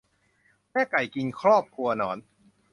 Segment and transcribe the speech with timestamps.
[0.71, 2.17] แม่ไก่กินครอบครัวหนอน